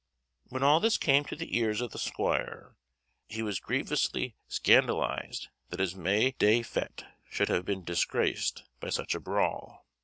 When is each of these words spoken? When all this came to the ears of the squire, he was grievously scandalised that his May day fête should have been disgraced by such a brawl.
When 0.49 0.63
all 0.63 0.79
this 0.79 0.97
came 0.97 1.25
to 1.25 1.35
the 1.35 1.55
ears 1.55 1.79
of 1.79 1.91
the 1.91 1.99
squire, 1.99 2.75
he 3.27 3.43
was 3.43 3.59
grievously 3.59 4.35
scandalised 4.47 5.49
that 5.69 5.79
his 5.79 5.93
May 5.93 6.31
day 6.39 6.61
fête 6.61 7.07
should 7.29 7.49
have 7.49 7.65
been 7.65 7.83
disgraced 7.83 8.63
by 8.79 8.89
such 8.89 9.13
a 9.13 9.19
brawl. 9.19 9.85